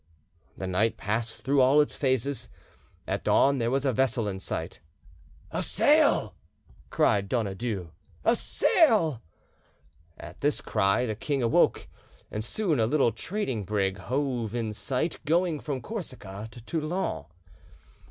[0.57, 2.49] The night passed through all its phases.
[3.05, 4.79] At dawn there was a vessel in sight.
[5.51, 6.33] "A sail!"
[6.89, 9.21] cried Donadieu,—"a sail!"
[10.17, 11.87] At this cry the king—awoke;
[12.31, 17.25] and soon a little trading brig hove in sight, going from Corsica to Toulon.